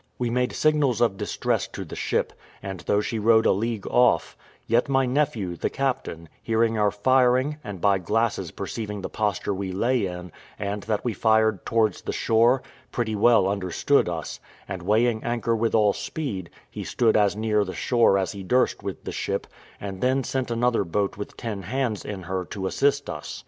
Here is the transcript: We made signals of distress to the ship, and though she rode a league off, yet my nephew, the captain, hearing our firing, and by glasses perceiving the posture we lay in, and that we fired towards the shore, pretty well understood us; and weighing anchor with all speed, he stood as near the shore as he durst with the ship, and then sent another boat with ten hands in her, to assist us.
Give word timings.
We 0.17 0.31
made 0.31 0.51
signals 0.53 0.99
of 0.99 1.15
distress 1.15 1.67
to 1.67 1.85
the 1.85 1.95
ship, 1.95 2.33
and 2.63 2.79
though 2.79 3.01
she 3.01 3.19
rode 3.19 3.45
a 3.45 3.51
league 3.51 3.85
off, 3.85 4.35
yet 4.65 4.89
my 4.89 5.05
nephew, 5.05 5.55
the 5.55 5.69
captain, 5.69 6.27
hearing 6.41 6.75
our 6.75 6.89
firing, 6.89 7.57
and 7.63 7.79
by 7.79 7.99
glasses 7.99 8.49
perceiving 8.49 9.01
the 9.03 9.11
posture 9.11 9.53
we 9.53 9.71
lay 9.71 10.07
in, 10.07 10.31
and 10.57 10.81
that 10.81 11.05
we 11.05 11.13
fired 11.13 11.67
towards 11.67 12.01
the 12.01 12.13
shore, 12.13 12.63
pretty 12.91 13.15
well 13.15 13.47
understood 13.47 14.09
us; 14.09 14.39
and 14.67 14.81
weighing 14.81 15.23
anchor 15.23 15.55
with 15.55 15.75
all 15.75 15.93
speed, 15.93 16.49
he 16.71 16.83
stood 16.83 17.15
as 17.15 17.35
near 17.35 17.63
the 17.63 17.75
shore 17.75 18.17
as 18.17 18.31
he 18.31 18.41
durst 18.41 18.81
with 18.81 19.03
the 19.03 19.11
ship, 19.11 19.45
and 19.79 20.01
then 20.01 20.23
sent 20.23 20.49
another 20.49 20.83
boat 20.83 21.15
with 21.15 21.37
ten 21.37 21.61
hands 21.61 22.03
in 22.03 22.23
her, 22.23 22.43
to 22.45 22.65
assist 22.65 23.07
us. 23.07 23.39